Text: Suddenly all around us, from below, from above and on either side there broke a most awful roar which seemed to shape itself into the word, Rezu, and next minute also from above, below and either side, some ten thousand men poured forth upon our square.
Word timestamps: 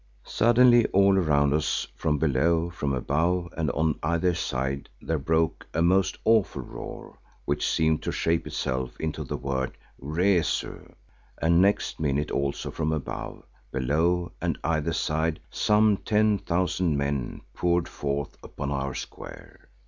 Suddenly 0.25 0.87
all 0.87 1.15
around 1.15 1.53
us, 1.53 1.85
from 1.95 2.17
below, 2.17 2.71
from 2.71 2.91
above 2.91 3.53
and 3.55 3.69
on 3.69 3.99
either 4.01 4.33
side 4.33 4.89
there 4.99 5.19
broke 5.19 5.67
a 5.75 5.83
most 5.83 6.17
awful 6.25 6.63
roar 6.63 7.19
which 7.45 7.69
seemed 7.69 8.01
to 8.01 8.11
shape 8.11 8.47
itself 8.47 8.99
into 8.99 9.23
the 9.23 9.37
word, 9.37 9.77
Rezu, 9.99 10.91
and 11.39 11.61
next 11.61 11.99
minute 11.99 12.31
also 12.31 12.71
from 12.71 12.91
above, 12.91 13.43
below 13.71 14.31
and 14.41 14.57
either 14.63 14.93
side, 14.93 15.39
some 15.51 15.97
ten 15.97 16.39
thousand 16.39 16.97
men 16.97 17.41
poured 17.53 17.87
forth 17.87 18.35
upon 18.43 18.71
our 18.71 18.95
square. 18.95 19.69